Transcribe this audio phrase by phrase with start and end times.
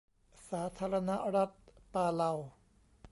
[0.49, 1.51] สาธารณรัฐ
[1.93, 2.31] ปาเลา